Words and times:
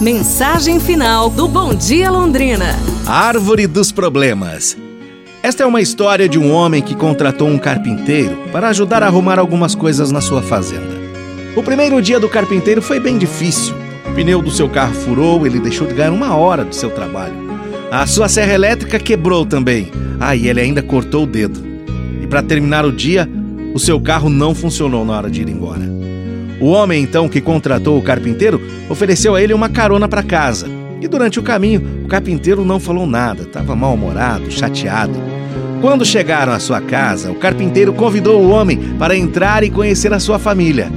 Mensagem 0.00 0.80
final 0.80 1.28
do 1.28 1.46
Bom 1.46 1.74
Dia 1.74 2.10
Londrina. 2.10 2.74
Árvore 3.06 3.66
dos 3.66 3.92
Problemas. 3.92 4.74
Esta 5.42 5.64
é 5.64 5.66
uma 5.66 5.82
história 5.82 6.26
de 6.26 6.38
um 6.38 6.50
homem 6.50 6.80
que 6.80 6.94
contratou 6.94 7.46
um 7.46 7.58
carpinteiro 7.58 8.34
para 8.50 8.68
ajudar 8.68 9.02
a 9.02 9.06
arrumar 9.08 9.38
algumas 9.38 9.74
coisas 9.74 10.10
na 10.10 10.22
sua 10.22 10.40
fazenda. 10.40 10.98
O 11.54 11.62
primeiro 11.62 12.00
dia 12.00 12.18
do 12.18 12.30
carpinteiro 12.30 12.80
foi 12.80 12.98
bem 12.98 13.18
difícil. 13.18 13.74
O 14.10 14.14
pneu 14.14 14.40
do 14.40 14.50
seu 14.50 14.70
carro 14.70 14.94
furou, 14.94 15.46
ele 15.46 15.60
deixou 15.60 15.86
de 15.86 15.92
ganhar 15.92 16.12
uma 16.12 16.34
hora 16.34 16.64
do 16.64 16.74
seu 16.74 16.88
trabalho. 16.88 17.34
A 17.92 18.06
sua 18.06 18.26
serra 18.26 18.54
elétrica 18.54 18.98
quebrou 18.98 19.44
também. 19.44 19.92
Ah, 20.18 20.34
e 20.34 20.48
ele 20.48 20.62
ainda 20.62 20.82
cortou 20.82 21.24
o 21.24 21.26
dedo. 21.26 21.62
E 22.22 22.26
para 22.26 22.42
terminar 22.42 22.86
o 22.86 22.92
dia, 22.92 23.28
o 23.74 23.78
seu 23.78 24.00
carro 24.00 24.30
não 24.30 24.54
funcionou 24.54 25.04
na 25.04 25.12
hora 25.12 25.30
de 25.30 25.42
ir 25.42 25.48
embora. 25.50 25.99
O 26.60 26.66
homem, 26.66 27.02
então, 27.02 27.28
que 27.28 27.40
contratou 27.40 27.98
o 27.98 28.02
carpinteiro, 28.02 28.60
ofereceu 28.88 29.34
a 29.34 29.42
ele 29.42 29.54
uma 29.54 29.68
carona 29.68 30.06
para 30.06 30.22
casa. 30.22 30.66
E 31.00 31.08
durante 31.08 31.40
o 31.40 31.42
caminho, 31.42 32.02
o 32.04 32.08
carpinteiro 32.08 32.64
não 32.64 32.78
falou 32.78 33.06
nada, 33.06 33.44
estava 33.44 33.74
mal-humorado, 33.74 34.50
chateado. 34.50 35.14
Quando 35.80 36.04
chegaram 36.04 36.52
à 36.52 36.58
sua 36.58 36.80
casa, 36.80 37.30
o 37.30 37.36
carpinteiro 37.36 37.94
convidou 37.94 38.42
o 38.42 38.50
homem 38.50 38.78
para 38.98 39.16
entrar 39.16 39.64
e 39.64 39.70
conhecer 39.70 40.12
a 40.12 40.20
sua 40.20 40.38
família. 40.38 40.92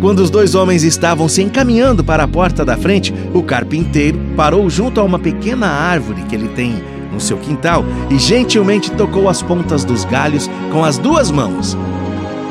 Quando 0.00 0.20
os 0.20 0.30
dois 0.30 0.54
homens 0.54 0.84
estavam 0.84 1.28
se 1.28 1.42
encaminhando 1.42 2.04
para 2.04 2.22
a 2.22 2.28
porta 2.28 2.64
da 2.64 2.76
frente, 2.76 3.12
o 3.34 3.42
carpinteiro 3.42 4.18
parou 4.36 4.70
junto 4.70 5.00
a 5.00 5.04
uma 5.04 5.18
pequena 5.18 5.66
árvore 5.66 6.22
que 6.22 6.36
ele 6.36 6.48
tem 6.48 6.80
no 7.12 7.20
seu 7.20 7.36
quintal 7.36 7.84
e 8.08 8.16
gentilmente 8.16 8.92
tocou 8.92 9.28
as 9.28 9.42
pontas 9.42 9.84
dos 9.84 10.04
galhos 10.04 10.48
com 10.72 10.84
as 10.84 10.96
duas 10.96 11.32
mãos. 11.32 11.76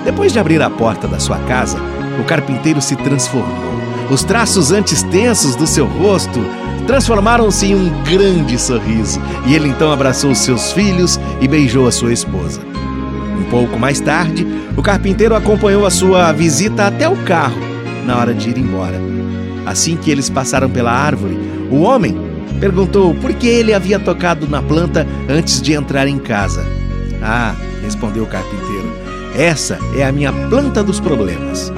Depois 0.04 0.34
de 0.34 0.40
abrir 0.40 0.62
a 0.62 0.70
porta 0.70 1.08
da 1.08 1.18
sua 1.18 1.38
casa, 1.40 1.80
o 2.20 2.24
carpinteiro 2.24 2.82
se 2.82 2.96
transformou. 2.96 3.80
Os 4.10 4.24
traços 4.24 4.72
antes 4.72 5.04
tensos 5.04 5.56
do 5.56 5.68
seu 5.68 5.86
rosto 5.86 6.40
transformaram-se 6.88 7.68
em 7.68 7.76
um 7.76 8.04
grande 8.04 8.58
sorriso, 8.58 9.22
e 9.46 9.54
ele 9.54 9.70
então 9.70 9.92
abraçou 9.92 10.34
seus 10.34 10.72
filhos 10.72 11.20
e 11.40 11.48
beijou 11.48 11.88
a 11.88 11.92
sua 11.92 12.12
esposa. 12.12 12.62
Um 13.40 13.44
pouco 13.52 13.78
mais 13.78 14.00
tarde, 14.00 14.46
o 14.76 14.82
carpinteiro 14.82 15.36
acompanhou 15.36 15.86
a 15.86 15.92
sua 15.92 16.32
visita 16.32 16.88
até 16.88 17.08
o 17.08 17.16
carro, 17.18 17.60
na 18.06 18.18
hora 18.18 18.34
de 18.34 18.50
ir 18.50 18.58
embora. 18.58 19.00
Assim 19.66 19.96
que 19.96 20.10
eles 20.10 20.30
passaram 20.30 20.70
pela 20.70 20.92
árvore, 20.92 21.38
o 21.70 21.82
homem 21.82 22.18
perguntou 22.60 23.14
por 23.14 23.34
que 23.34 23.48
ele 23.48 23.74
havia 23.74 24.00
tocado 24.00 24.48
na 24.48 24.62
planta 24.62 25.06
antes 25.30 25.62
de 25.62 25.74
entrar 25.74 26.08
em 26.08 26.18
casa. 26.18 26.66
Ah, 27.22 27.54
respondeu 27.84 28.24
o 28.24 28.28
carpinteiro, 28.28 28.92
essa 29.36 29.78
é 29.96 30.04
a 30.04 30.12
minha 30.12 30.34
planta 30.34 30.84
dos 30.84 31.00
problemas. 31.00 31.72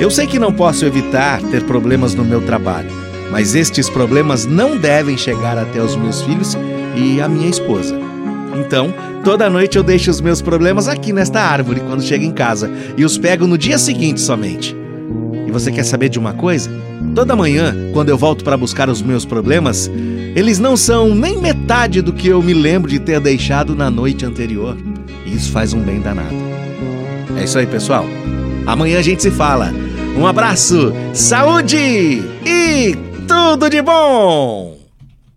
Eu 0.00 0.10
sei 0.10 0.26
que 0.26 0.38
não 0.38 0.50
posso 0.50 0.86
evitar 0.86 1.42
ter 1.42 1.62
problemas 1.64 2.14
no 2.14 2.24
meu 2.24 2.40
trabalho, 2.40 2.88
mas 3.30 3.54
estes 3.54 3.90
problemas 3.90 4.46
não 4.46 4.78
devem 4.78 5.14
chegar 5.14 5.58
até 5.58 5.82
os 5.82 5.94
meus 5.94 6.22
filhos 6.22 6.56
e 6.96 7.20
a 7.20 7.28
minha 7.28 7.50
esposa. 7.50 8.00
Então, 8.58 8.94
toda 9.22 9.50
noite 9.50 9.76
eu 9.76 9.82
deixo 9.82 10.10
os 10.10 10.22
meus 10.22 10.40
problemas 10.40 10.88
aqui 10.88 11.12
nesta 11.12 11.42
árvore 11.42 11.80
quando 11.80 12.02
chego 12.02 12.24
em 12.24 12.32
casa 12.32 12.70
e 12.96 13.04
os 13.04 13.18
pego 13.18 13.46
no 13.46 13.58
dia 13.58 13.76
seguinte 13.76 14.22
somente. 14.22 14.74
E 15.46 15.50
você 15.50 15.70
quer 15.70 15.84
saber 15.84 16.08
de 16.08 16.18
uma 16.18 16.32
coisa? 16.32 16.70
Toda 17.14 17.36
manhã, 17.36 17.76
quando 17.92 18.08
eu 18.08 18.16
volto 18.16 18.42
para 18.42 18.56
buscar 18.56 18.88
os 18.88 19.02
meus 19.02 19.26
problemas, 19.26 19.90
eles 20.34 20.58
não 20.58 20.78
são 20.78 21.14
nem 21.14 21.38
metade 21.38 22.00
do 22.00 22.14
que 22.14 22.28
eu 22.28 22.42
me 22.42 22.54
lembro 22.54 22.90
de 22.90 22.98
ter 22.98 23.20
deixado 23.20 23.76
na 23.76 23.90
noite 23.90 24.24
anterior. 24.24 24.78
E 25.26 25.34
isso 25.34 25.52
faz 25.52 25.74
um 25.74 25.80
bem 25.80 26.00
danado. 26.00 26.34
É 27.36 27.44
isso 27.44 27.58
aí, 27.58 27.66
pessoal. 27.66 28.06
Amanhã 28.66 28.98
a 28.98 29.02
gente 29.02 29.22
se 29.22 29.30
fala. 29.30 29.72
Um 30.16 30.26
abraço, 30.26 30.92
saúde 31.14 32.22
e 32.44 32.94
tudo 33.26 33.70
de 33.70 33.80
bom! 33.80 34.79